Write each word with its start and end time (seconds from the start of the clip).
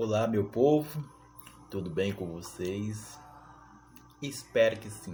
Olá, 0.00 0.28
meu 0.28 0.44
povo, 0.44 1.04
tudo 1.68 1.90
bem 1.90 2.12
com 2.12 2.24
vocês? 2.24 3.18
Espero 4.22 4.78
que 4.78 4.88
sim. 4.88 5.12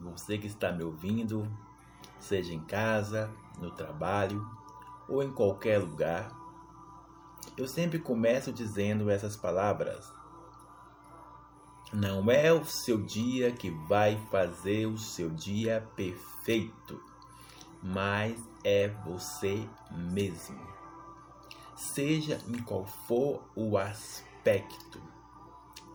Você 0.00 0.36
que 0.36 0.48
está 0.48 0.72
me 0.72 0.82
ouvindo, 0.82 1.48
seja 2.18 2.52
em 2.52 2.58
casa, 2.58 3.30
no 3.56 3.70
trabalho 3.70 4.44
ou 5.08 5.22
em 5.22 5.32
qualquer 5.32 5.78
lugar, 5.78 6.28
eu 7.56 7.68
sempre 7.68 8.00
começo 8.00 8.52
dizendo 8.52 9.08
essas 9.08 9.36
palavras. 9.36 10.12
Não 11.92 12.28
é 12.32 12.52
o 12.52 12.64
seu 12.64 13.00
dia 13.00 13.52
que 13.52 13.70
vai 13.86 14.16
fazer 14.28 14.86
o 14.86 14.98
seu 14.98 15.30
dia 15.30 15.88
perfeito, 15.94 17.00
mas 17.80 18.36
é 18.64 18.88
você 18.88 19.64
mesmo. 19.92 20.77
Seja 21.78 22.42
em 22.48 22.60
qual 22.60 22.84
for 22.84 23.40
o 23.54 23.78
aspecto. 23.78 25.00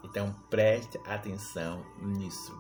Então 0.02 0.34
preste 0.50 0.98
atenção 1.06 1.86
nisso. 2.00 2.58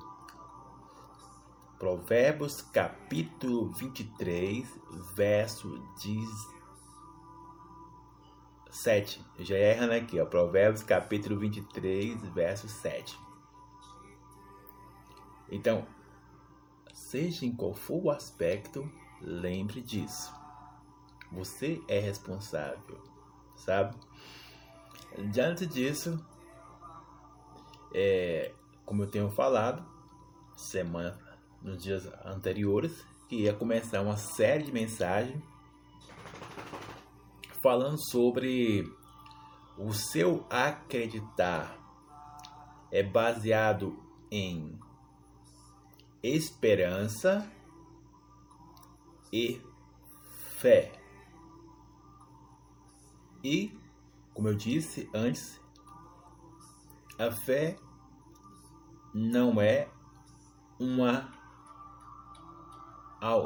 Provérbios 1.79 2.61
capítulo 2.61 3.71
23, 3.71 4.67
verso 5.15 5.81
7. 8.69 9.25
Já 9.39 9.55
errando 9.55 9.93
aqui, 9.93 10.19
ó. 10.19 10.25
Provérbios 10.25 10.83
capítulo 10.83 11.39
23, 11.39 12.21
verso 12.33 12.67
7. 12.67 13.17
Então, 15.49 15.87
seja 16.93 17.45
em 17.45 17.55
qual 17.55 17.73
for 17.73 18.03
o 18.03 18.11
aspecto, 18.11 18.91
lembre 19.21 19.81
disso. 19.81 20.33
Você 21.31 21.81
é 21.87 21.99
responsável, 21.99 23.01
sabe? 23.55 23.95
Diante 25.31 25.65
disso, 25.65 26.23
é, 27.93 28.53
como 28.85 29.03
eu 29.03 29.07
tenho 29.07 29.29
falado, 29.31 29.85
semana 30.55 31.19
nos 31.61 31.81
dias 31.81 32.05
anteriores, 32.25 33.05
que 33.27 33.43
ia 33.43 33.53
começar 33.53 34.01
uma 34.01 34.17
série 34.17 34.63
de 34.63 34.71
mensagens 34.71 35.41
falando 37.61 37.97
sobre 38.11 38.83
o 39.77 39.93
seu 39.93 40.45
acreditar 40.49 41.79
é 42.91 43.01
baseado 43.01 43.97
em 44.29 44.77
esperança 46.21 47.49
e 49.31 49.59
fé. 50.59 50.91
E, 53.43 53.77
como 54.33 54.47
eu 54.47 54.55
disse 54.55 55.09
antes, 55.13 55.59
a 57.19 57.31
fé 57.31 57.75
não 59.13 59.61
é 59.61 59.89
uma 60.79 61.31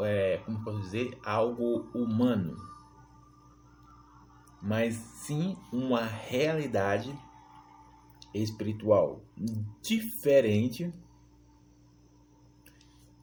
é, 0.03 0.39
como 0.43 0.63
posso 0.63 0.81
dizer, 0.81 1.17
algo 1.23 1.87
humano, 1.93 2.57
mas 4.61 4.95
sim 4.95 5.55
uma 5.71 6.03
realidade 6.03 7.15
espiritual 8.33 9.21
diferente 9.81 10.91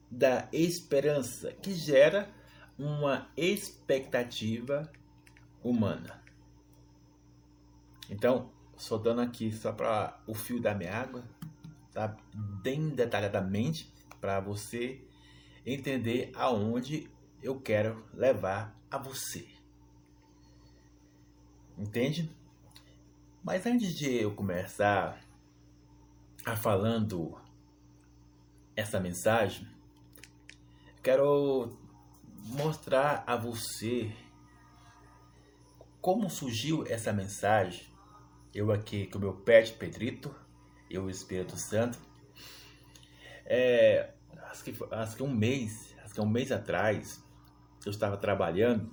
da 0.09 0.47
esperança 0.53 1.51
que 1.51 1.73
gera 1.73 2.33
uma 2.79 3.27
expectativa 3.35 4.89
humana. 5.61 6.24
Então, 8.09 8.51
só 8.77 8.97
dando 8.97 9.21
aqui 9.21 9.51
só 9.51 9.71
para 9.71 10.19
o 10.27 10.33
fio 10.33 10.61
da 10.61 10.73
minha 10.75 10.93
água, 10.93 11.23
tá? 11.91 12.15
Bem 12.33 12.89
detalhadamente 12.89 13.91
para 14.19 14.39
você 14.39 15.01
entender 15.65 16.31
aonde 16.35 17.09
eu 17.41 17.59
quero 17.59 18.05
levar 18.13 18.75
a 18.89 18.97
você. 18.97 19.47
Entende? 21.77 22.31
Mas 23.43 23.65
antes 23.65 23.93
de 23.93 24.13
eu 24.13 24.33
começar 24.33 25.19
a 26.45 26.55
falando 26.55 27.37
essa 28.75 28.99
mensagem, 28.99 29.67
quero 31.03 31.77
mostrar 32.45 33.23
a 33.27 33.35
você 33.35 34.11
como 36.01 36.29
surgiu 36.29 36.85
essa 36.87 37.11
mensagem. 37.11 37.94
Eu 38.55 38.71
aqui 38.71 39.05
com 39.07 39.17
o 39.17 39.21
meu 39.21 39.33
pet 39.33 39.73
Pedrito, 39.73 40.33
eu 40.89 41.03
o 41.03 41.09
Espírito 41.09 41.57
Santo. 41.57 41.99
É, 43.45 44.13
acho 44.49 44.63
que, 44.63 44.73
acho 44.91 45.17
que 45.17 45.23
um 45.23 45.29
mês, 45.29 45.93
acho 46.01 46.13
que 46.13 46.21
um 46.21 46.25
mês 46.25 46.53
atrás, 46.53 47.21
eu 47.85 47.89
estava 47.89 48.15
trabalhando 48.15 48.89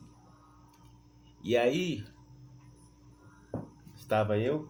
e 1.45 1.57
aí 1.57 2.05
estava 3.95 4.37
eu, 4.37 4.69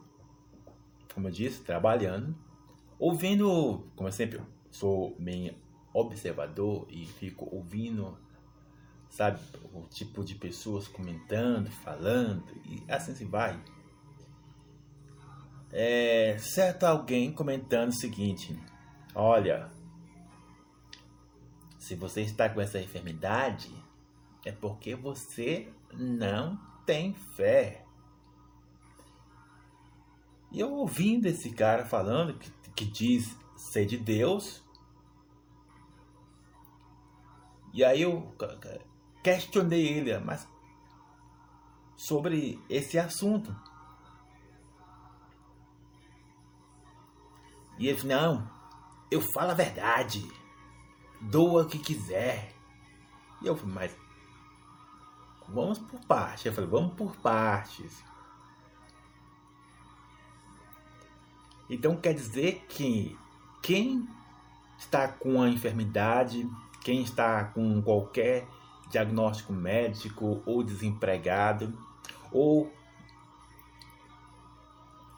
como 1.14 1.28
eu 1.28 1.32
disse, 1.32 1.62
trabalhando, 1.62 2.36
ouvindo, 2.98 3.91
como 3.97 4.09
eu 4.09 4.12
sempre 4.12 4.42
sou 4.70 5.16
meio 5.19 5.54
observador 5.94 6.86
e 6.91 7.06
fico 7.06 7.48
ouvindo, 7.50 8.19
sabe, 9.09 9.41
o 9.72 9.86
tipo 9.88 10.22
de 10.22 10.34
pessoas 10.34 10.86
comentando, 10.86 11.70
falando 11.70 12.44
e 12.66 12.84
assim 12.92 13.14
se 13.14 13.24
vai. 13.24 13.59
É, 15.72 16.37
certo 16.38 16.84
alguém 16.84 17.33
comentando 17.33 17.88
o 17.88 17.94
seguinte: 17.94 18.59
Olha, 19.15 19.71
se 21.78 21.97
você 21.97 22.21
está 22.21 22.49
com 22.49 22.60
essa 22.60 22.78
enfermidade, 22.78 23.75
é 24.44 24.53
porque 24.53 24.94
você 24.94 25.72
não 25.93 26.60
tem 26.84 27.15
fé. 27.15 27.84
E 30.50 30.60
eu 30.60 30.71
ouvindo 30.72 31.27
esse 31.27 31.50
cara 31.50 31.84
falando 31.87 32.39
que, 32.39 32.50
que 32.77 32.84
diz 32.84 33.34
ser 33.56 33.87
de 33.87 33.97
Deus. 33.97 34.62
E 37.72 37.83
aí 37.83 38.03
eu 38.03 38.34
questionei 39.22 39.89
ele, 39.89 40.19
mas 40.19 40.47
sobre 41.97 42.62
esse 42.69 42.99
assunto. 42.99 43.54
E 47.78 47.88
ele 47.88 48.06
não, 48.06 48.49
eu 49.10 49.21
falo 49.21 49.50
a 49.50 49.55
verdade 49.55 50.31
doa 51.21 51.62
o 51.62 51.69
que 51.69 51.78
quiser. 51.78 52.53
E 53.41 53.47
eu 53.47 53.56
falei, 53.56 53.75
mas 53.75 53.97
vamos 55.49 55.78
por 55.78 56.00
partes. 56.00 56.47
Eu 56.47 56.53
falei, 56.53 56.71
vamos 56.71 56.94
por 56.94 57.16
partes. 57.16 58.05
Então 61.69 61.97
quer 61.97 62.15
dizer 62.15 62.65
que 62.69 63.19
quem 63.62 64.09
está 64.78 65.09
com 65.09 65.41
a 65.41 65.49
enfermidade, 65.49 66.49
quem 66.83 67.03
está 67.03 67.44
com 67.44 67.81
qualquer 67.81 68.47
diagnóstico 68.91 69.53
médico 69.53 70.43
ou 70.44 70.62
desempregado, 70.62 71.72
ou 72.31 72.71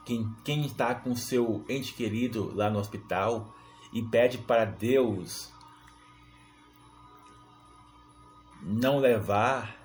quem, 0.04 0.30
quem 0.44 0.66
está 0.66 0.94
com 0.94 1.16
seu 1.16 1.64
ente 1.68 1.94
querido 1.94 2.54
lá 2.54 2.68
no 2.68 2.78
hospital 2.78 3.54
e 3.92 4.02
pede 4.02 4.38
para 4.38 4.64
Deus 4.64 5.52
não 8.62 8.98
levar, 8.98 9.76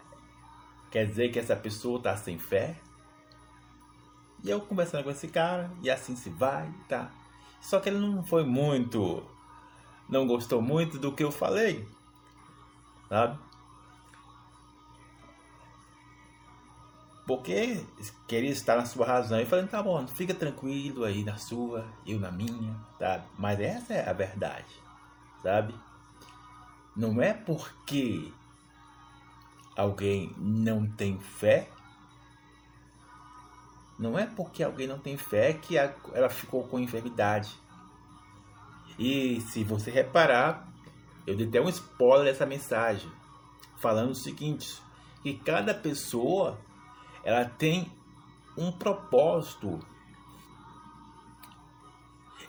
quer 0.89 1.05
dizer 1.05 1.31
que 1.31 1.39
essa 1.39 1.55
pessoa 1.55 1.97
está 1.97 2.15
sem 2.15 2.37
fé? 2.37 2.79
E 4.43 4.49
eu 4.49 4.61
conversando 4.61 5.03
com 5.03 5.11
esse 5.11 5.27
cara, 5.27 5.71
e 5.81 5.89
assim 5.89 6.15
se 6.15 6.29
vai, 6.29 6.73
tá? 6.87 7.11
Só 7.61 7.79
que 7.79 7.89
ele 7.89 7.99
não 7.99 8.23
foi 8.23 8.45
muito, 8.45 9.23
não 10.07 10.25
gostou 10.25 10.61
muito 10.61 10.97
do 10.97 11.11
que 11.11 11.23
eu 11.23 11.31
falei, 11.31 11.85
sabe? 13.09 13.37
Porque 17.29 17.85
queria 18.27 18.49
estar 18.49 18.75
na 18.75 18.87
sua 18.87 19.05
razão. 19.05 19.39
E 19.39 19.45
falei, 19.45 19.67
tá 19.67 19.83
bom, 19.83 20.07
fica 20.07 20.33
tranquilo 20.33 21.03
aí 21.03 21.23
na 21.23 21.37
sua, 21.37 21.85
eu 22.03 22.19
na 22.19 22.31
minha, 22.31 22.75
sabe? 22.97 23.23
Mas 23.37 23.59
essa 23.59 23.93
é 23.93 24.09
a 24.09 24.13
verdade, 24.13 24.73
sabe? 25.43 25.75
Não 26.97 27.21
é 27.21 27.31
porque 27.31 28.33
alguém 29.77 30.33
não 30.39 30.89
tem 30.89 31.19
fé, 31.19 31.69
não 33.99 34.17
é 34.17 34.25
porque 34.25 34.63
alguém 34.63 34.87
não 34.87 34.97
tem 34.97 35.15
fé 35.15 35.53
que 35.53 35.77
ela 35.77 36.29
ficou 36.31 36.67
com 36.67 36.79
enfermidade. 36.79 37.53
E 38.97 39.39
se 39.41 39.63
você 39.63 39.91
reparar, 39.91 40.67
eu 41.27 41.37
dei 41.37 41.47
até 41.47 41.61
um 41.61 41.69
spoiler 41.69 42.25
dessa 42.25 42.47
mensagem, 42.47 43.11
falando 43.77 44.13
o 44.13 44.15
seguinte, 44.15 44.81
que 45.21 45.35
cada 45.35 45.75
pessoa 45.75 46.57
ela 47.29 47.45
tem 47.45 47.91
um 48.57 48.71
propósito. 48.71 49.79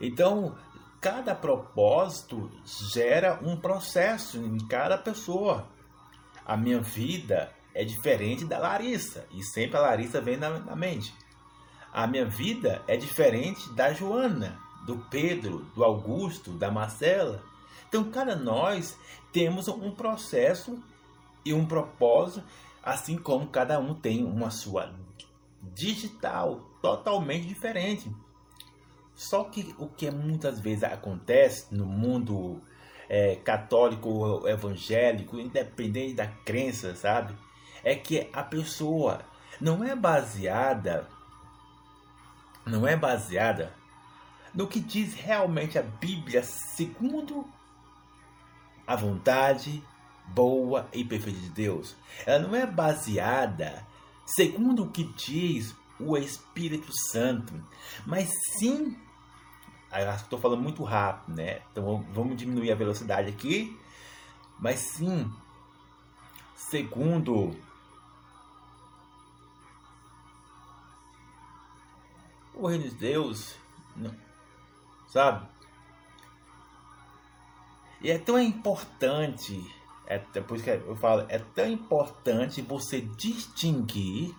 Então, 0.00 0.56
cada 0.98 1.34
propósito 1.34 2.50
gera 2.64 3.38
um 3.42 3.56
processo 3.56 4.38
em 4.38 4.56
cada 4.66 4.96
pessoa. 4.96 5.68
A 6.46 6.56
minha 6.56 6.80
vida 6.80 7.52
é 7.74 7.84
diferente 7.84 8.46
da 8.46 8.58
Larissa, 8.58 9.26
e 9.30 9.44
sempre 9.44 9.76
a 9.76 9.82
Larissa 9.82 10.18
vem 10.18 10.38
na, 10.38 10.48
na 10.60 10.74
mente. 10.74 11.14
A 11.92 12.06
minha 12.06 12.24
vida 12.24 12.82
é 12.88 12.96
diferente 12.96 13.70
da 13.74 13.92
Joana, 13.92 14.58
do 14.86 14.96
Pedro, 15.10 15.58
do 15.74 15.84
Augusto, 15.84 16.52
da 16.52 16.70
Marcela. 16.70 17.42
Então, 17.86 18.10
cada 18.10 18.34
nós 18.34 18.96
temos 19.30 19.68
um 19.68 19.90
processo 19.90 20.82
e 21.44 21.52
um 21.52 21.66
propósito, 21.66 22.42
assim 22.82 23.16
como 23.16 23.48
cada 23.48 23.78
um 23.78 23.94
tem 23.94 24.24
uma 24.24 24.50
sua 24.50 24.94
digital 25.62 26.60
totalmente 26.80 27.46
diferente. 27.46 28.10
Só 29.14 29.44
que 29.44 29.74
o 29.78 29.86
que 29.86 30.10
muitas 30.10 30.60
vezes 30.60 30.84
acontece 30.84 31.74
no 31.74 31.84
mundo 31.84 32.62
é, 33.08 33.36
católico 33.36 34.48
evangélico, 34.48 35.38
independente 35.38 36.14
da 36.14 36.26
crença, 36.26 36.94
sabe? 36.94 37.34
É 37.84 37.94
que 37.94 38.28
a 38.32 38.42
pessoa 38.42 39.20
não 39.60 39.84
é 39.84 39.94
baseada, 39.94 41.06
não 42.64 42.86
é 42.86 42.96
baseada 42.96 43.74
no 44.54 44.66
que 44.66 44.80
diz 44.80 45.14
realmente 45.14 45.78
a 45.78 45.82
Bíblia 45.82 46.42
segundo 46.42 47.46
a 48.86 48.96
vontade 48.96 49.82
boa 50.34 50.88
e 50.92 51.04
perfeita 51.04 51.38
de 51.38 51.50
Deus. 51.50 51.96
Ela 52.26 52.46
não 52.46 52.54
é 52.54 52.66
baseada 52.66 53.86
segundo 54.24 54.84
o 54.84 54.90
que 54.90 55.04
diz 55.04 55.74
o 55.98 56.16
Espírito 56.16 56.92
Santo, 57.10 57.52
mas 58.06 58.30
sim. 58.58 58.96
Estou 60.14 60.38
falando 60.38 60.62
muito 60.62 60.84
rápido, 60.84 61.36
né? 61.36 61.62
Então 61.72 62.06
vamos 62.12 62.36
diminuir 62.36 62.70
a 62.70 62.76
velocidade 62.76 63.28
aqui. 63.28 63.76
Mas 64.58 64.78
sim, 64.78 65.32
segundo 66.54 67.56
o 72.54 72.66
reino 72.66 72.84
de 72.84 72.94
Deus, 72.94 73.56
sabe? 75.08 75.48
E 78.02 78.10
é 78.10 78.18
tão 78.18 78.38
importante 78.38 79.74
é, 80.10 80.20
é 80.34 80.40
por 80.40 80.56
isso 80.56 80.64
que 80.64 80.70
eu 80.70 80.96
falo, 80.96 81.24
é 81.28 81.38
tão 81.38 81.68
importante 81.68 82.60
você 82.60 83.00
distinguir 83.00 84.34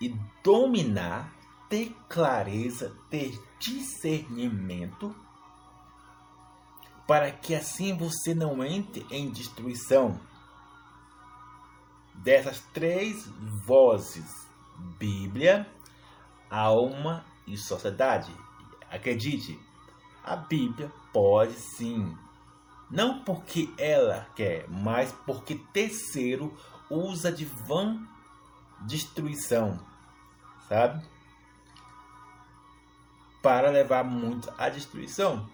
e 0.00 0.12
dominar, 0.42 1.32
ter 1.68 1.94
clareza, 2.08 2.96
ter 3.08 3.40
discernimento, 3.60 5.14
para 7.06 7.30
que 7.30 7.54
assim 7.54 7.96
você 7.96 8.34
não 8.34 8.64
entre 8.64 9.06
em 9.08 9.30
destruição. 9.30 10.20
Dessas 12.12 12.58
três 12.74 13.24
vozes: 13.64 14.48
Bíblia, 14.98 15.64
alma 16.50 17.24
e 17.46 17.56
sociedade. 17.56 18.34
Acredite, 18.90 19.56
a 20.24 20.34
Bíblia 20.34 20.90
pode 21.12 21.52
sim 21.52 22.16
não 22.90 23.22
porque 23.22 23.72
ela 23.76 24.26
quer, 24.34 24.66
mas 24.68 25.12
porque 25.26 25.56
terceiro 25.72 26.56
usa 26.90 27.30
de 27.30 27.44
vã 27.44 28.00
destruição, 28.80 29.78
sabe? 30.68 31.04
Para 33.42 33.70
levar 33.70 34.04
muito 34.04 34.52
à 34.56 34.68
destruição. 34.68 35.48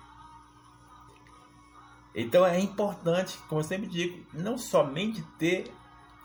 Então 2.15 2.47
é 2.47 2.61
importante, 2.61 3.37
como 3.49 3.61
eu 3.61 3.65
sempre 3.65 3.89
digo, 3.89 4.25
não 4.33 4.57
somente 4.57 5.23
ter 5.37 5.73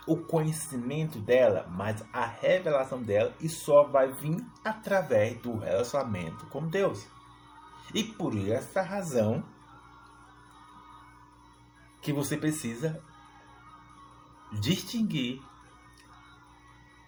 o 0.05 0.17
conhecimento 0.17 1.19
dela, 1.19 1.67
mas 1.69 2.03
a 2.13 2.25
revelação 2.25 3.01
dela 3.01 3.33
e 3.39 3.49
só 3.49 3.83
vai 3.83 4.11
vir 4.13 4.43
através 4.63 5.39
do 5.41 5.57
relacionamento 5.57 6.45
com 6.47 6.67
Deus. 6.67 7.05
E 7.93 8.03
por 8.03 8.35
essa 8.37 8.81
razão, 8.81 9.43
que 12.01 12.13
você 12.13 12.37
precisa 12.37 13.01
distinguir 14.51 15.41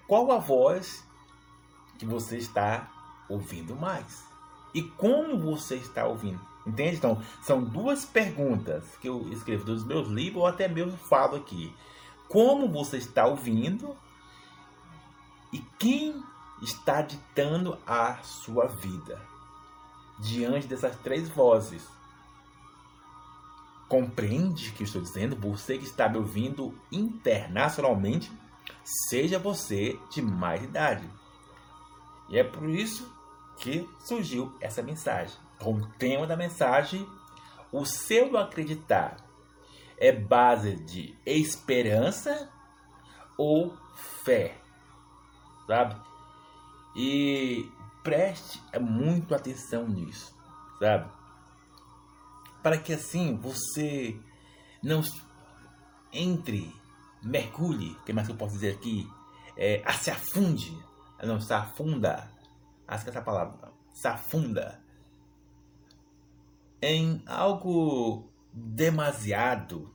qual 0.07 0.31
a 0.31 0.37
voz 0.37 1.03
que 1.97 2.05
você 2.05 2.37
está 2.37 2.91
ouvindo 3.29 3.75
mais 3.75 4.25
e 4.73 4.81
como 4.81 5.39
você 5.39 5.75
está 5.75 6.05
ouvindo. 6.05 6.39
Entende? 6.65 6.97
Então, 6.97 7.21
são 7.41 7.63
duas 7.63 8.05
perguntas 8.05 8.83
que 8.97 9.09
eu 9.09 9.31
escrevo 9.31 9.65
dos 9.65 9.83
meus 9.83 10.07
livros 10.07 10.41
ou 10.41 10.47
até 10.47 10.67
mesmo 10.67 10.97
falo 10.97 11.35
aqui. 11.35 11.75
Como 12.27 12.69
você 12.69 12.97
está 12.97 13.25
ouvindo 13.25 13.95
e 15.51 15.59
quem 15.79 16.23
está 16.61 17.01
ditando 17.01 17.77
a 17.85 18.21
sua 18.21 18.67
vida 18.67 19.19
diante 20.19 20.67
dessas 20.67 20.95
três 20.97 21.27
vozes 21.29 21.87
Compreende 23.91 24.69
o 24.69 24.71
que 24.71 24.83
estou 24.83 25.01
dizendo? 25.01 25.35
Você 25.35 25.77
que 25.77 25.83
está 25.83 26.07
me 26.07 26.15
ouvindo 26.15 26.73
internacionalmente, 26.89 28.31
seja 29.09 29.37
você 29.37 29.99
de 30.09 30.21
mais 30.21 30.63
idade. 30.63 31.05
E 32.29 32.39
é 32.39 32.43
por 32.45 32.69
isso 32.69 33.13
que 33.57 33.85
surgiu 33.99 34.55
essa 34.61 34.81
mensagem. 34.81 35.35
O 35.59 35.85
tema 35.97 36.25
da 36.25 36.37
mensagem, 36.37 37.05
o 37.69 37.83
seu 37.83 38.37
acreditar 38.37 39.17
é 39.97 40.13
base 40.13 40.77
de 40.77 41.13
esperança 41.25 42.49
ou 43.37 43.75
fé, 44.23 44.55
sabe? 45.67 45.97
E 46.95 47.69
preste 48.01 48.63
muito 48.79 49.35
atenção 49.35 49.85
nisso, 49.85 50.33
sabe? 50.79 51.11
Para 52.61 52.77
que 52.77 52.93
assim 52.93 53.35
você 53.35 54.19
não 54.81 55.01
entre, 56.11 56.73
mergulhe, 57.21 57.95
que 58.05 58.13
mais 58.13 58.27
eu 58.27 58.35
posso 58.35 58.53
dizer 58.53 58.75
aqui, 58.75 59.09
é, 59.55 59.83
se 59.93 60.11
afunde, 60.11 60.77
não 61.23 61.39
se 61.39 61.53
afunda, 61.53 62.29
acho 62.87 63.03
que 63.03 63.09
essa 63.09 63.21
palavra, 63.21 63.71
se 63.93 64.07
afunda 64.07 64.81
em 66.81 67.21
algo 67.27 68.29
demasiado 68.51 69.93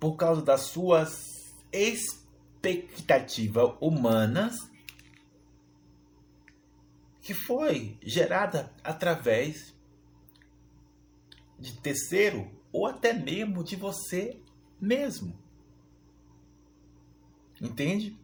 por 0.00 0.16
causa 0.16 0.42
das 0.42 0.62
suas 0.62 1.52
expectativas 1.72 3.74
humanas 3.80 4.56
que 7.20 7.34
foi 7.34 7.98
gerada 8.02 8.72
através 8.82 9.73
de 11.64 11.72
terceiro 11.80 12.50
ou 12.70 12.86
até 12.86 13.12
mesmo 13.12 13.64
de 13.64 13.74
você 13.74 14.38
mesmo. 14.80 15.36
Entende 17.60 18.18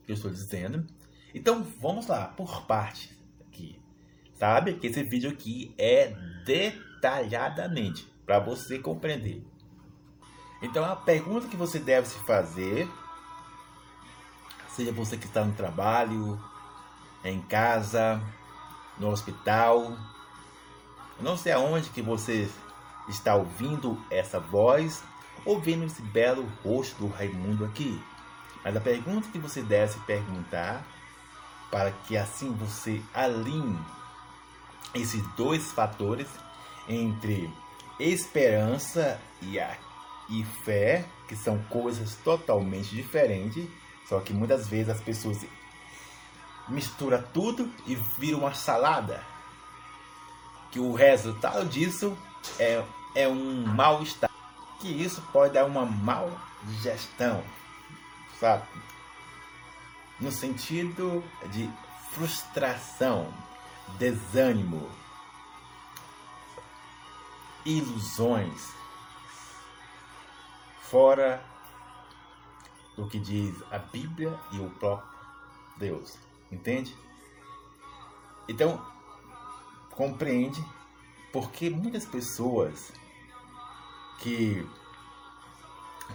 o 0.00 0.06
que 0.06 0.12
eu 0.12 0.14
estou 0.14 0.30
dizendo? 0.30 0.86
Então 1.34 1.62
vamos 1.80 2.06
lá, 2.06 2.28
por 2.28 2.66
partes 2.66 3.10
aqui. 3.46 3.78
Sabe 4.34 4.74
que 4.74 4.86
esse 4.86 5.02
vídeo 5.02 5.30
aqui 5.30 5.74
é 5.76 6.14
detalhadamente 6.44 8.10
para 8.24 8.38
você 8.38 8.78
compreender. 8.78 9.44
Então 10.62 10.84
a 10.84 10.96
pergunta 10.96 11.48
que 11.48 11.56
você 11.56 11.78
deve 11.78 12.06
se 12.08 12.18
fazer, 12.24 12.88
seja 14.70 14.92
você 14.92 15.16
que 15.16 15.26
está 15.26 15.44
no 15.44 15.52
trabalho, 15.54 16.42
em 17.24 17.42
casa, 17.42 18.22
no 18.98 19.08
hospital, 19.08 19.96
não 21.22 21.36
sei 21.36 21.52
aonde 21.52 21.90
que 21.90 22.02
você 22.02 22.48
está 23.08 23.34
ouvindo 23.34 23.98
essa 24.10 24.40
voz 24.40 25.02
ou 25.44 25.60
vendo 25.60 25.84
esse 25.84 26.02
belo 26.02 26.46
rosto 26.64 26.96
do 26.98 27.08
Raimundo 27.08 27.64
aqui. 27.64 28.02
Mas 28.64 28.76
a 28.76 28.80
pergunta 28.80 29.28
que 29.30 29.38
você 29.38 29.62
deve 29.62 29.92
se 29.92 30.00
perguntar 30.00 30.84
para 31.70 31.90
que 31.90 32.16
assim 32.16 32.52
você 32.52 33.00
alinhe 33.14 33.78
esses 34.94 35.22
dois 35.36 35.72
fatores 35.72 36.28
entre 36.88 37.50
esperança 37.98 39.20
e, 39.40 39.58
a, 39.58 39.76
e 40.28 40.44
fé, 40.64 41.04
que 41.28 41.36
são 41.36 41.58
coisas 41.64 42.16
totalmente 42.16 42.90
diferentes, 42.94 43.66
só 44.08 44.20
que 44.20 44.32
muitas 44.32 44.68
vezes 44.68 44.90
as 44.90 45.00
pessoas 45.00 45.38
misturam 46.68 47.22
tudo 47.32 47.70
e 47.86 47.94
viram 48.18 48.40
uma 48.40 48.54
salada 48.54 49.31
que 50.72 50.80
o 50.80 50.92
resultado 50.92 51.64
disso 51.66 52.18
é, 52.58 52.84
é 53.14 53.28
um 53.28 53.64
mal-estar. 53.66 54.30
Que 54.80 54.88
isso 54.88 55.22
pode 55.32 55.54
dar 55.54 55.64
uma 55.64 55.86
mal 55.86 56.28
digestão, 56.64 57.44
sabe? 58.40 58.64
no 60.22 60.30
sentido 60.30 61.22
de 61.50 61.68
frustração, 62.12 63.34
desânimo, 63.98 64.88
ilusões, 67.66 68.72
fora 70.82 71.42
do 72.96 73.08
que 73.08 73.18
diz 73.18 73.52
a 73.72 73.78
Bíblia 73.78 74.38
e 74.52 74.60
o 74.60 74.70
próprio 74.70 75.10
Deus. 75.76 76.16
Entende? 76.52 76.96
Então, 78.48 78.84
compreende 79.94 80.62
porque 81.32 81.70
muitas 81.70 82.04
pessoas 82.04 82.92
que 84.20 84.66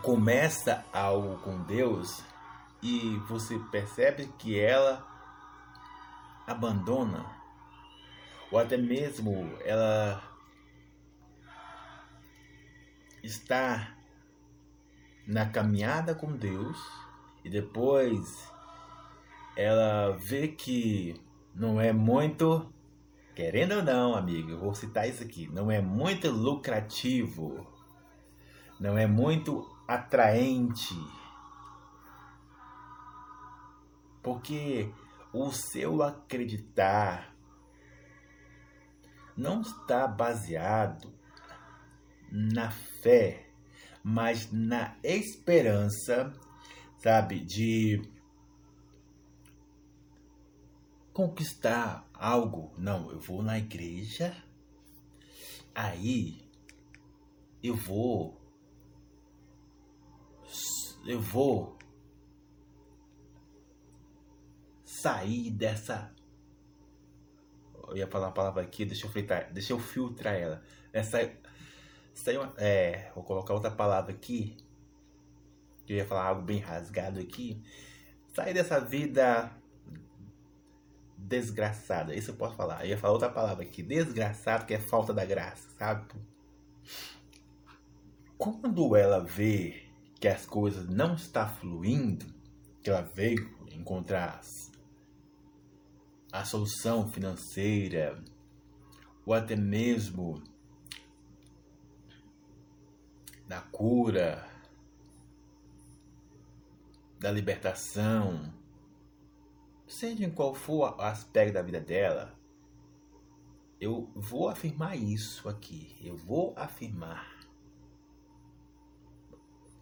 começa 0.01 0.85
algo 0.93 1.37
com 1.39 1.61
Deus 1.63 2.23
e 2.81 3.17
você 3.27 3.57
percebe 3.71 4.27
que 4.37 4.59
ela 4.59 5.05
abandona 6.45 7.25
ou 8.51 8.59
até 8.59 8.77
mesmo 8.77 9.57
ela 9.65 10.23
está 13.23 13.95
na 15.25 15.45
caminhada 15.45 16.15
com 16.15 16.31
Deus 16.31 16.77
e 17.43 17.49
depois 17.49 18.49
ela 19.55 20.15
vê 20.17 20.47
que 20.47 21.19
não 21.53 21.81
é 21.81 21.91
muito, 21.91 22.71
querendo 23.37 23.73
ou 23.73 23.83
não, 23.83 24.15
amigo, 24.15 24.49
eu 24.49 24.57
vou 24.57 24.73
citar 24.73 25.07
isso 25.07 25.21
aqui, 25.21 25.47
não 25.53 25.69
é 25.69 25.79
muito 25.79 26.27
lucrativo, 26.31 27.67
não 28.79 28.97
é 28.97 29.05
muito 29.05 29.63
atraente, 29.87 30.97
porque 34.23 34.91
o 35.31 35.51
seu 35.51 36.01
acreditar 36.01 37.31
não 39.37 39.61
está 39.61 40.07
baseado 40.07 41.13
na 42.31 42.71
fé 43.03 43.43
mas 44.09 44.49
na 44.53 44.95
esperança, 45.03 46.33
sabe, 46.97 47.41
de 47.41 48.01
conquistar 51.17 52.07
algo. 52.13 52.71
Não, 52.77 53.09
eu 53.09 53.19
vou 53.19 53.41
na 53.41 53.57
igreja, 53.57 54.37
aí 55.73 56.47
eu 57.63 57.75
vou. 57.75 58.39
Eu 61.07 61.19
vou 61.19 61.75
sair 64.85 65.49
dessa. 65.49 66.13
Eu 67.87 67.97
ia 67.97 68.05
falar 68.05 68.27
uma 68.27 68.33
palavra 68.33 68.61
aqui, 68.61 68.85
deixa 68.85 69.07
eu 69.07 69.09
filtrar, 69.09 69.51
deixa 69.51 69.73
eu 69.73 69.79
filtrar 69.79 70.35
ela. 70.35 70.61
Essa 70.93 71.35
sem, 72.13 72.37
é, 72.57 73.11
vou 73.15 73.23
colocar 73.23 73.55
outra 73.55 73.71
palavra 73.71 74.11
aqui. 74.11 74.55
Eu 75.87 75.95
ia 75.95 76.05
falar 76.05 76.25
algo 76.25 76.43
bem 76.43 76.59
rasgado 76.59 77.19
aqui. 77.19 77.59
Sair 78.35 78.53
dessa 78.53 78.79
vida 78.79 79.56
desgraçada. 81.27 82.15
Isso 82.15 82.31
eu 82.31 82.35
posso 82.35 82.55
falar. 82.55 82.83
Eu 82.83 82.91
ia 82.91 82.97
falar 82.97 83.13
outra 83.13 83.29
palavra 83.29 83.63
aqui. 83.63 83.83
Desgraçado, 83.83 84.65
que 84.65 84.73
é 84.73 84.79
falta 84.79 85.13
da 85.13 85.25
graça, 85.25 85.67
sabe? 85.77 86.07
Quando 88.37 88.95
ela 88.95 89.19
vê 89.19 89.83
que 90.19 90.27
as 90.27 90.45
coisas 90.45 90.87
não 90.87 91.15
estão 91.15 91.47
fluindo, 91.55 92.25
que 92.81 92.89
ela 92.89 93.01
veio 93.01 93.49
encontrar 93.71 94.41
a 96.31 96.45
solução 96.45 97.07
financeira, 97.09 98.23
ou 99.25 99.33
até 99.33 99.55
mesmo 99.55 100.41
da 103.47 103.61
cura, 103.61 104.45
da 107.19 107.31
libertação, 107.31 108.53
seja 109.99 110.23
em 110.23 110.31
qual 110.31 110.53
for 110.53 110.95
o 110.95 111.01
aspecto 111.01 111.53
da 111.53 111.61
vida 111.61 111.79
dela, 111.79 112.33
eu 113.79 114.09
vou 114.15 114.49
afirmar 114.49 114.95
isso 114.97 115.49
aqui. 115.49 115.95
Eu 116.01 116.15
vou 116.15 116.53
afirmar 116.55 117.37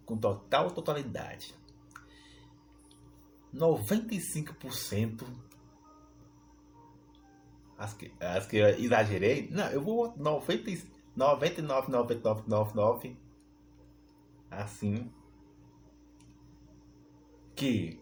com 0.04 0.16
total 0.16 0.70
totalidade. 0.70 1.54
95% 3.54 5.24
as 7.78 7.92
que, 7.92 8.12
as 8.20 8.46
que 8.46 8.56
eu 8.56 8.68
exagerei, 8.68 9.48
não, 9.50 9.66
eu 9.70 9.82
vou 9.82 10.16
90, 10.16 10.70
99, 11.14 11.90
99, 11.90 12.42
99 12.46 13.16
assim 14.50 15.10
que 17.54 18.00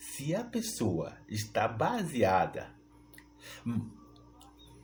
se 0.00 0.34
a 0.34 0.42
pessoa 0.42 1.16
está 1.28 1.68
baseada 1.68 2.74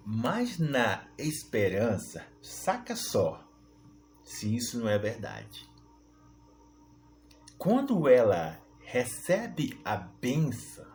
mais 0.05 0.59
na 0.59 1.09
esperança, 1.19 2.25
saca 2.43 2.95
só 2.95 3.43
se 4.23 4.55
isso 4.55 4.79
não 4.79 4.89
é 4.89 4.99
verdade. 4.99 5.69
Quando 7.57 8.07
ela 8.07 8.61
recebe 8.81 9.81
a 9.85 9.97
benção, 9.97 10.87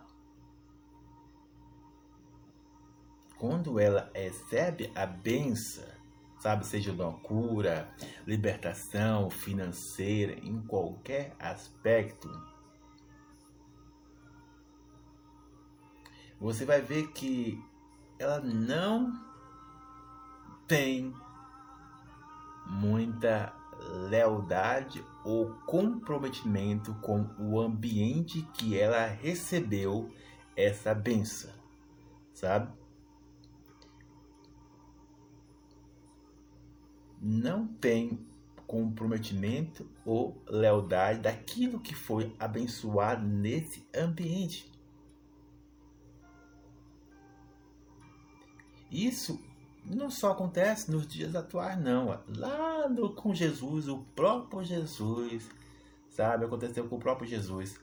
quando 3.40 3.80
ela 3.80 4.12
recebe 4.14 4.92
a 4.94 5.06
benção, 5.08 5.90
sabe? 6.40 6.66
Seja 6.68 6.92
uma 6.92 7.12
cura, 7.22 7.92
libertação 8.28 9.32
financeira, 9.32 10.34
em 10.34 10.62
qualquer 10.62 11.36
aspecto. 11.40 12.30
Você 16.42 16.66
vai 16.66 16.82
ver 16.82 17.12
que 17.14 17.64
ela 18.20 18.42
não 18.42 19.14
tem 20.68 21.14
muita 22.68 23.54
lealdade 24.10 25.06
ou 25.24 25.54
comprometimento 25.66 26.94
com 26.96 27.30
o 27.40 27.60
ambiente 27.60 28.42
que 28.54 28.78
ela 28.78 29.06
recebeu 29.06 30.12
essa 30.56 30.94
benção, 30.94 31.54
sabe? 32.34 32.82
não 37.22 37.68
tem 37.68 38.26
comprometimento 38.66 39.88
ou 40.04 40.42
lealdade 40.48 41.20
daquilo 41.20 41.80
que 41.80 41.94
foi 41.94 42.34
abençoado 42.40 43.24
nesse 43.24 43.86
ambiente. 43.96 44.71
Isso 48.92 49.40
não 49.86 50.12
só 50.12 50.32
acontece 50.32 50.92
nos 50.92 51.08
dias 51.08 51.36
atuais, 51.36 51.80
não. 51.80 52.20
Lá 52.28 52.90
no, 52.90 53.14
com 53.14 53.34
Jesus, 53.34 53.88
o 53.88 54.00
próprio 54.16 54.64
Jesus, 54.64 55.50
sabe? 56.10 56.46
Aconteceu 56.46 56.88
com 56.88 56.98
o 56.98 57.00
próprio 57.00 57.28
Jesus. 57.28 57.80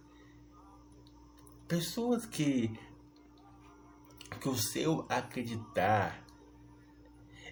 Pessoas 1.67 2.25
que, 2.25 2.79
que 4.41 4.49
o 4.49 4.57
seu 4.57 5.05
acreditar 5.09 6.25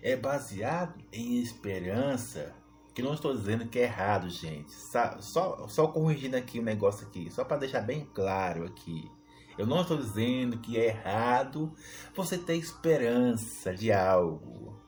é 0.02 0.16
baseado 0.16 0.94
em 1.12 1.40
esperança. 1.42 2.54
Que 2.94 3.02
não 3.02 3.12
estou 3.12 3.36
dizendo 3.36 3.68
que 3.68 3.78
é 3.78 3.82
errado, 3.82 4.30
gente. 4.30 4.72
Só, 5.20 5.68
só 5.68 5.88
corrigindo 5.88 6.36
aqui 6.36 6.58
o 6.58 6.62
um 6.62 6.64
negócio 6.64 7.06
aqui, 7.06 7.30
só 7.30 7.44
para 7.44 7.58
deixar 7.58 7.82
bem 7.82 8.08
claro 8.14 8.64
aqui. 8.64 9.10
Eu 9.58 9.66
não 9.66 9.80
estou 9.80 9.96
dizendo 9.96 10.58
que 10.58 10.78
é 10.78 10.88
errado 10.88 11.72
você 12.14 12.36
ter 12.36 12.56
esperança 12.56 13.74
de 13.74 13.90
algo, 13.90 14.78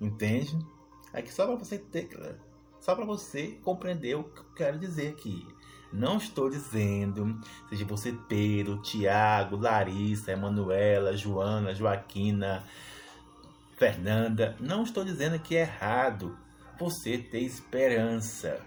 entende? 0.00 0.56
Aqui 1.12 1.32
só 1.32 1.46
para 1.46 1.56
você 1.56 1.78
ter, 1.78 2.08
só 2.80 2.94
para 2.94 3.04
você 3.04 3.58
compreender 3.62 4.16
o 4.16 4.24
que 4.24 4.40
eu 4.40 4.54
quero 4.56 4.78
dizer 4.78 5.08
aqui. 5.08 5.46
Não 5.92 6.16
estou 6.16 6.50
dizendo, 6.50 7.38
seja 7.68 7.84
você 7.84 8.12
Pedro, 8.28 8.82
Tiago, 8.82 9.56
Larissa, 9.56 10.32
Emanuela, 10.32 11.16
Joana, 11.16 11.74
Joaquina, 11.74 12.64
Fernanda, 13.76 14.56
não 14.58 14.82
estou 14.82 15.04
dizendo 15.04 15.38
que 15.38 15.54
é 15.54 15.60
errado 15.60 16.36
você 16.78 17.18
ter 17.18 17.40
esperança. 17.40 18.60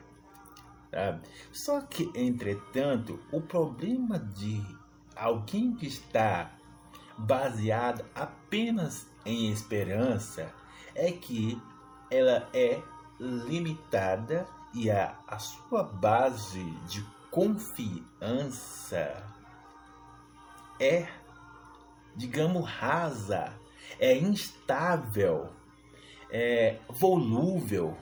Sabe? 0.92 1.22
Só 1.52 1.82
que, 1.82 2.10
entretanto, 2.16 3.20
o 3.32 3.42
problema 3.42 4.18
de 4.18 4.64
alguém 5.20 5.76
que 5.76 5.88
está 5.88 6.52
baseado 7.18 8.06
apenas 8.14 9.08
em 9.26 9.52
esperança 9.52 10.54
é 10.94 11.12
que 11.12 11.62
ela 12.10 12.48
é 12.54 12.82
limitada 13.20 14.48
e 14.74 14.90
a, 14.92 15.18
a 15.28 15.40
sua 15.40 15.84
base 15.84 16.64
de 16.88 17.04
confiança 17.32 19.24
é, 20.80 21.08
digamos, 22.16 22.66
rasa, 22.70 23.54
é 24.00 24.16
instável, 24.16 25.50
é 26.30 26.80
volúvel. 26.90 27.98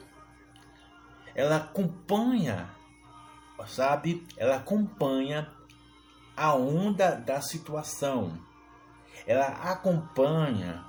Ela 1.33 1.57
acompanha, 1.57 2.69
sabe? 3.67 4.25
Ela 4.37 4.57
acompanha 4.57 5.51
a 6.35 6.53
onda 6.53 7.15
da 7.15 7.41
situação. 7.41 8.37
Ela 9.25 9.47
acompanha 9.47 10.83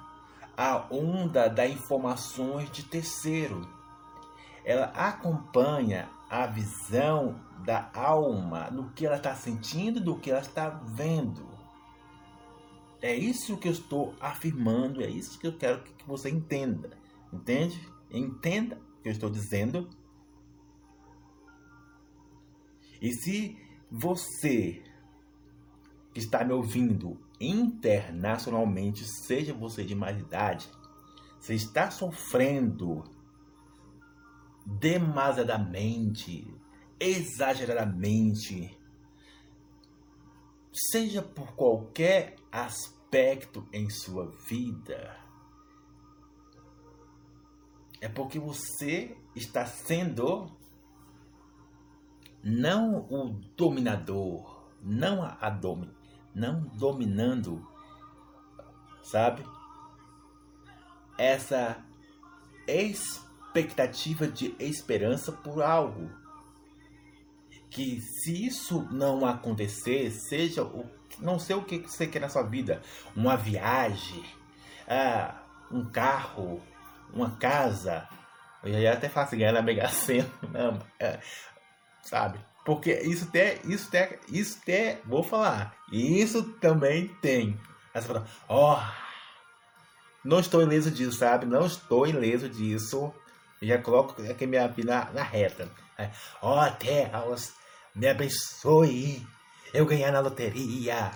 a 0.57 0.87
onda 0.91 1.49
das 1.49 1.71
informações 1.71 2.71
de 2.71 2.83
terceiro. 2.85 3.69
Ela 4.65 4.87
acompanha 4.87 6.09
a 6.29 6.47
visão 6.47 7.41
da 7.65 7.91
alma 7.95 8.71
no 8.71 8.91
que 8.93 9.07
ela 9.07 9.17
está 9.17 9.35
sentindo, 9.35 10.01
do 10.01 10.19
que 10.19 10.31
ela 10.31 10.41
está 10.41 10.69
vendo. 10.69 11.47
É 13.01 13.15
isso 13.15 13.57
que 13.59 13.69
eu 13.69 13.73
estou 13.73 14.15
afirmando, 14.21 15.03
é 15.03 15.09
isso 15.09 15.39
que 15.39 15.47
eu 15.47 15.57
quero 15.57 15.83
que 15.83 16.07
você 16.07 16.31
entenda. 16.31 16.91
Entende? 17.33 17.81
Entenda 18.11 18.77
o 18.77 19.03
que 19.03 19.09
eu 19.09 19.13
estou 19.13 19.31
dizendo. 19.31 19.89
E 23.01 23.13
se 23.13 23.57
você 23.91 24.83
que 26.17 26.21
está 26.21 26.43
me 26.43 26.55
ouvindo 26.55 27.21
internacionalmente, 27.39 29.05
seja 29.05 29.53
você 29.53 29.85
de 29.85 29.95
mais 29.95 30.19
idade, 30.19 30.67
você 31.39 31.53
está 31.53 31.91
sofrendo 31.91 33.05
demasiadamente, 34.65 36.51
exageradamente, 36.99 38.81
seja 40.91 41.21
por 41.21 41.55
qualquer 41.55 42.37
aspecto 42.51 43.69
em 43.71 43.91
sua 43.91 44.31
vida, 44.49 45.21
é 48.01 48.09
porque 48.09 48.39
você 48.39 49.15
está 49.35 49.67
sendo 49.67 50.51
não 52.43 53.07
o 53.11 53.39
dominador, 53.55 54.65
não 54.81 55.23
a, 55.23 55.51
domi, 55.51 55.95
não 56.37 56.61
dominando, 56.75 57.67
sabe? 59.03 59.43
Essa 61.17 61.83
expectativa 62.69 64.29
de 64.29 64.55
esperança 64.61 65.33
por 65.33 65.63
algo. 65.63 66.11
Que 67.71 68.01
se 68.03 68.47
isso 68.47 68.87
não 68.93 69.25
acontecer, 69.25 70.11
seja 70.11 70.63
o 70.63 70.85
não 71.19 71.39
sei 71.39 71.57
o 71.57 71.65
que 71.65 71.79
você 71.79 72.07
quer 72.07 72.21
na 72.21 72.29
sua 72.29 72.43
vida, 72.43 72.83
uma 73.15 73.37
viagem, 73.37 74.23
ah, 74.87 75.41
um 75.71 75.83
carro, 75.87 76.61
uma 77.11 77.31
casa, 77.37 78.07
eu 78.63 78.83
já 78.83 78.93
até 78.93 79.09
faço 79.09 79.35
ganhar 79.35 79.53
na 79.53 79.63
Mega 79.63 79.89
Sena, 79.89 80.29
não, 80.53 80.79
é, 81.01 81.19
sabe? 82.03 82.39
Porque 82.67 82.93
isso 82.95 83.31
tem, 83.31 83.61
isso 83.65 83.89
tem, 83.89 84.19
isso 84.29 84.61
tem, 84.65 84.99
vou 85.05 85.23
falar, 85.23 85.73
isso 85.93 86.43
também 86.55 87.07
tem. 87.23 87.57
Aí 87.95 88.03
você 88.03 88.09
fala, 88.09 88.27
ó, 88.49 88.75
oh, 88.77 89.07
não 90.25 90.41
estou 90.41 90.61
ileso 90.61 90.91
disso, 90.91 91.17
sabe? 91.17 91.47
Não 91.47 91.65
estou 91.65 92.09
ileso 92.09 92.49
disso. 92.49 93.15
já 93.63 93.81
coloco 93.81 94.21
aqui 94.21 94.49
minha 94.49 94.67
vida 94.67 95.09
na, 95.15 95.23
reta. 95.23 95.71
Ó, 96.43 96.67
oh, 96.67 96.71
Deus, 96.77 97.53
me 97.95 98.09
abençoe. 98.09 99.25
Eu 99.73 99.87
ganhar 99.87 100.11
na 100.11 100.19
loteria. 100.19 101.13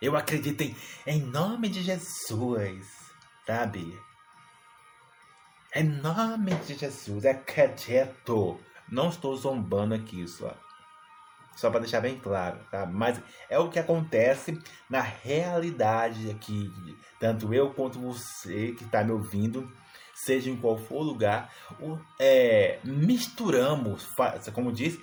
Eu 0.00 0.16
acredito 0.16 0.60
em, 0.60 0.76
em 1.04 1.20
nome 1.20 1.68
de 1.68 1.82
Jesus, 1.82 2.86
sabe? 3.44 3.98
Em 5.78 5.84
nome 5.84 6.56
de 6.66 6.74
Jesus, 6.74 7.24
acredito. 7.24 8.58
Não 8.90 9.10
estou 9.10 9.36
zombando 9.36 9.94
aqui, 9.94 10.26
só. 10.26 10.52
Só 11.54 11.70
para 11.70 11.78
deixar 11.78 12.00
bem 12.00 12.18
claro, 12.18 12.58
tá? 12.68 12.84
Mas 12.84 13.20
é 13.48 13.60
o 13.60 13.70
que 13.70 13.78
acontece 13.78 14.60
na 14.90 15.00
realidade 15.00 16.32
aqui. 16.32 16.68
Tanto 17.20 17.54
eu 17.54 17.72
quanto 17.74 18.00
você 18.00 18.72
que 18.72 18.82
está 18.82 19.04
me 19.04 19.12
ouvindo, 19.12 19.72
seja 20.16 20.50
em 20.50 20.56
qual 20.56 20.76
for 20.76 21.00
lugar, 21.00 21.48
é, 22.18 22.80
misturamos, 22.82 24.04
como 24.52 24.72
diz, 24.72 24.98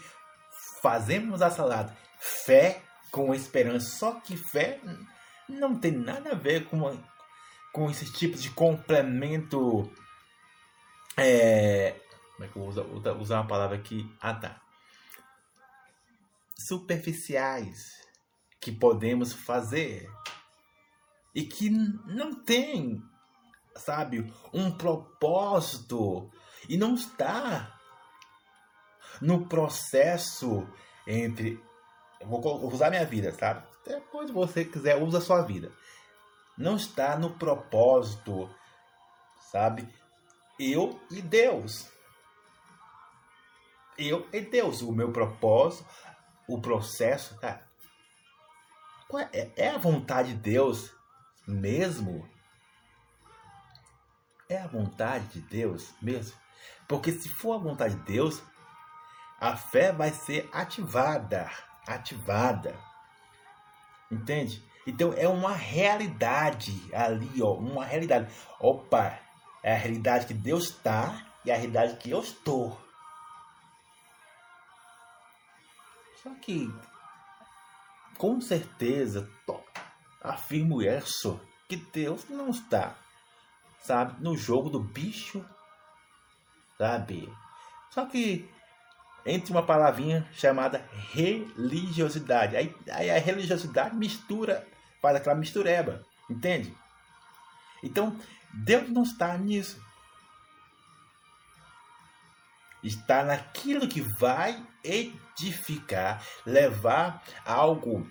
fazemos 0.82 1.42
a 1.42 1.50
salada 1.50 1.96
fé 2.20 2.82
com 3.12 3.34
esperança. 3.34 3.98
Só 3.98 4.20
que 4.20 4.36
fé 4.36 4.82
não 5.48 5.80
tem 5.80 5.94
nada 5.94 6.32
a 6.32 6.36
ver 6.36 6.66
com, 6.66 7.00
com 7.72 7.90
esse 7.90 8.12
tipo 8.12 8.38
de 8.38 8.50
complemento 8.50 9.90
é, 11.18 12.00
como 12.34 12.46
é 12.46 12.48
que 12.48 12.58
eu 12.58 12.62
vou 12.62 13.22
usar, 13.22 13.36
uma 13.40 13.48
palavra 13.48 13.78
aqui? 13.78 14.10
Ah, 14.20 14.34
tá. 14.34 14.62
Superficiais 16.68 17.78
que 18.60 18.72
podemos 18.72 19.34
fazer 19.34 20.10
e 21.34 21.44
que 21.44 21.70
não 21.70 22.34
tem, 22.44 23.02
sabe, 23.76 24.34
um 24.54 24.72
propósito 24.72 26.32
e 26.68 26.78
não 26.78 26.96
está 26.96 27.78
no 29.22 29.48
processo 29.48 30.68
entre. 31.08 31.64
Eu 32.20 32.28
vou 32.28 32.74
usar 32.74 32.90
minha 32.90 33.06
vida, 33.06 33.32
sabe? 33.34 33.66
Depois 33.86 34.32
você 34.32 34.66
quiser, 34.66 35.02
usa 35.02 35.20
a 35.20 35.22
sua 35.22 35.42
vida. 35.42 35.72
Não 36.58 36.76
está 36.76 37.18
no 37.18 37.32
propósito, 37.38 38.50
sabe? 39.52 39.88
Eu 40.60 41.00
e 41.12 41.22
Deus. 41.22 41.90
Eu 43.98 44.28
e 44.32 44.42
Deus. 44.42 44.82
O 44.82 44.92
meu 44.92 45.12
propósito, 45.12 45.88
o 46.48 46.60
processo, 46.60 47.38
cara. 47.40 47.66
É, 49.32 49.52
é 49.56 49.70
a 49.70 49.78
vontade 49.78 50.34
de 50.34 50.40
Deus 50.40 50.94
mesmo? 51.48 52.28
É 54.50 54.58
a 54.58 54.68
vontade 54.68 55.26
de 55.28 55.42
Deus 55.42 55.94
mesmo? 56.02 56.38
Porque 56.88 57.12
se 57.12 57.30
for 57.30 57.54
a 57.54 57.64
vontade 57.64 57.96
de 57.96 58.02
Deus, 58.02 58.44
a 59.40 59.56
fé 59.56 59.92
vai 59.92 60.12
ser 60.12 60.50
ativada. 60.52 61.50
Ativada. 61.88 62.78
Entende? 64.12 64.64
Então 64.86 65.14
é 65.14 65.28
uma 65.28 65.54
realidade 65.54 66.90
ali, 66.94 67.42
ó, 67.42 67.54
uma 67.54 67.86
realidade. 67.86 68.32
Opa, 68.60 69.20
é 69.66 69.74
a 69.74 69.78
realidade 69.80 70.28
que 70.28 70.34
Deus 70.36 70.66
está 70.66 71.26
e 71.44 71.52
a 71.52 71.56
realidade 71.56 71.96
que 71.98 72.12
eu 72.12 72.20
estou. 72.20 72.80
Só 76.22 76.30
que, 76.36 76.72
com 78.16 78.40
certeza, 78.40 79.28
afirmo 80.22 80.84
isso, 80.84 81.42
que 81.68 81.78
Deus 81.78 82.30
não 82.30 82.52
está, 82.52 82.96
sabe, 83.80 84.24
no 84.24 84.38
jogo 84.38 84.70
do 84.70 84.80
bicho, 84.80 85.44
sabe? 86.78 87.28
Só 87.90 88.06
que 88.06 88.48
entre 89.26 89.52
uma 89.52 89.66
palavrinha 89.66 90.30
chamada 90.34 90.88
religiosidade. 91.12 92.56
Aí, 92.56 92.76
aí 92.92 93.10
a 93.10 93.18
religiosidade 93.18 93.96
mistura, 93.96 94.64
faz 95.02 95.16
aquela 95.16 95.36
mistureba, 95.36 96.06
entende? 96.30 96.72
Então, 97.82 98.16
Deus 98.56 98.90
não 98.90 99.04
está 99.04 99.38
nisso. 99.38 99.84
Está 102.84 103.24
naquilo 103.24 103.88
que 103.88 104.02
vai 104.20 104.66
edificar, 104.84 106.24
levar 106.46 107.24
algo 107.44 108.10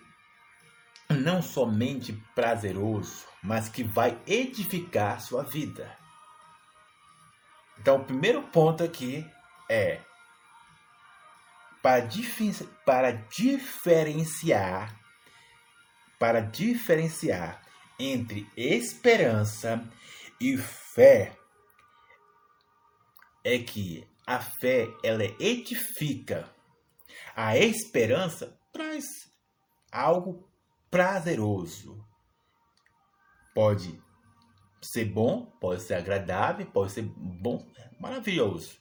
não 1.08 1.40
somente 1.40 2.12
prazeroso, 2.34 3.24
mas 3.42 3.68
que 3.68 3.84
vai 3.84 4.20
edificar 4.26 5.20
sua 5.20 5.44
vida. 5.44 5.96
Então, 7.78 7.96
o 7.96 8.04
primeiro 8.04 8.42
ponto 8.44 8.82
aqui 8.82 9.24
é 9.68 10.00
para, 11.82 12.08
para 12.84 13.12
diferenciar 13.12 14.98
para 16.18 16.40
diferenciar 16.40 17.60
entre 17.98 18.48
esperança 18.56 19.86
e 20.40 20.56
fé 20.56 21.36
é 23.44 23.58
que 23.58 24.06
a 24.26 24.40
fé 24.40 24.88
ela 25.02 25.24
edifica. 25.38 26.50
A 27.36 27.58
esperança 27.58 28.58
traz 28.72 29.04
algo 29.92 30.48
prazeroso. 30.90 32.04
Pode 33.54 34.02
ser 34.82 35.04
bom, 35.06 35.46
pode 35.60 35.82
ser 35.82 35.94
agradável, 35.94 36.66
pode 36.66 36.92
ser 36.92 37.02
bom, 37.02 37.66
maravilhoso, 38.00 38.78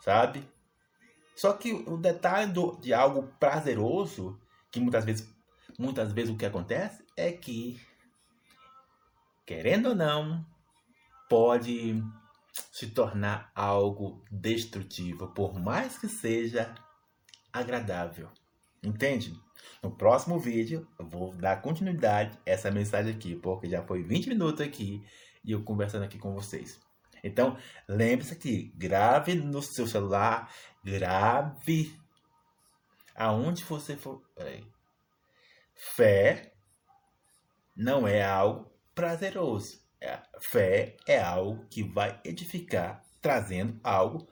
sabe? 0.00 0.48
Só 1.34 1.52
que 1.52 1.72
o 1.72 1.96
detalhe 1.96 2.50
do, 2.50 2.76
de 2.76 2.94
algo 2.94 3.28
prazeroso 3.38 4.40
Que 4.70 4.80
muitas 4.80 5.04
vezes, 5.04 5.28
muitas 5.78 6.12
vezes 6.12 6.30
o 6.30 6.36
que 6.36 6.46
acontece 6.46 7.04
é 7.16 7.30
que, 7.30 7.80
querendo 9.44 9.90
ou 9.90 9.94
não, 9.94 10.44
pode 11.28 12.02
se 12.72 12.88
tornar 12.88 13.50
algo 13.54 14.24
destrutivo, 14.30 15.28
por 15.28 15.58
mais 15.58 15.98
que 15.98 16.08
seja 16.08 16.74
agradável. 17.52 18.30
Entende? 18.82 19.34
No 19.82 19.90
próximo 19.90 20.38
vídeo, 20.38 20.86
eu 20.98 21.08
vou 21.08 21.34
dar 21.34 21.60
continuidade 21.60 22.38
a 22.46 22.50
essa 22.50 22.70
mensagem 22.70 23.14
aqui, 23.14 23.34
porque 23.36 23.68
já 23.68 23.82
foi 23.82 24.02
20 24.02 24.28
minutos 24.28 24.60
aqui 24.60 25.04
e 25.44 25.52
eu 25.52 25.62
conversando 25.62 26.04
aqui 26.04 26.18
com 26.18 26.34
vocês. 26.34 26.80
Então, 27.22 27.56
lembre-se 27.88 28.36
que 28.36 28.72
grave 28.76 29.34
no 29.34 29.62
seu 29.62 29.86
celular, 29.86 30.52
grave 30.84 31.98
aonde 33.14 33.64
você 33.64 33.96
for. 33.96 34.22
Peraí. 34.34 34.64
Fé 35.74 36.52
não 37.76 38.06
é 38.06 38.24
algo 38.24 38.70
prazeroso. 38.94 39.85
É, 40.00 40.20
fé 40.50 40.96
é 41.06 41.20
algo 41.20 41.66
que 41.68 41.82
vai 41.82 42.20
edificar, 42.24 43.02
trazendo 43.20 43.80
algo 43.82 44.28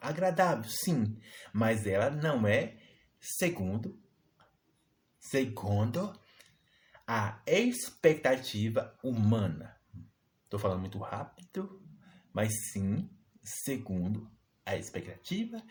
agradável, 0.00 0.64
sim, 0.68 1.18
mas 1.52 1.86
ela 1.86 2.10
não 2.10 2.46
é 2.46 2.76
segundo 3.20 3.98
segundo 5.30 6.18
a 7.06 7.40
expectativa 7.46 8.96
humana. 9.02 9.76
Estou 10.44 10.58
falando 10.58 10.80
muito 10.80 10.98
rápido, 10.98 11.82
mas 12.32 12.52
sim 12.72 13.10
segundo 13.42 14.30
a 14.64 14.76
expectativa 14.76 15.62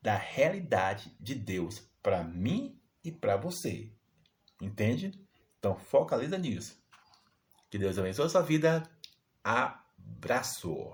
da 0.00 0.16
realidade 0.16 1.14
de 1.18 1.34
Deus 1.34 1.80
para 2.02 2.24
mim 2.24 2.80
e 3.04 3.10
para 3.10 3.36
você. 3.36 3.92
Entende? 4.60 5.12
Então 5.58 5.76
focaliza 5.76 6.36
nisso. 6.36 6.81
Que 7.72 7.78
Deus 7.78 7.98
abençoe 7.98 8.26
a 8.26 8.28
sua 8.28 8.42
vida. 8.42 8.82
Abraço. 9.42 10.92